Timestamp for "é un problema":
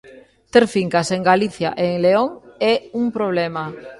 2.71-3.63